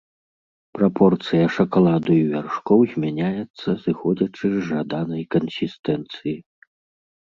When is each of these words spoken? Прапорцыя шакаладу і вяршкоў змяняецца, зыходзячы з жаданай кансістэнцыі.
Прапорцыя 0.77 1.45
шакаладу 1.57 2.11
і 2.17 2.23
вяршкоў 2.33 2.79
змяняецца, 2.95 3.69
зыходзячы 3.87 4.47
з 4.59 4.69
жаданай 4.75 5.23
кансістэнцыі. 5.39 6.39